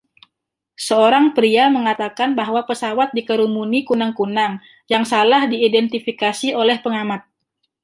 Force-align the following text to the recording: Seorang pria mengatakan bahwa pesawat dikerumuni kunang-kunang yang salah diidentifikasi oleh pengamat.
Seorang 0.87 1.25
pria 1.37 1.65
mengatakan 1.77 2.29
bahwa 2.39 2.61
pesawat 2.69 3.09
dikerumuni 3.17 3.79
kunang-kunang 3.89 4.53
yang 4.93 5.03
salah 5.11 5.41
diidentifikasi 5.53 6.47
oleh 6.61 6.77
pengamat. 6.85 7.21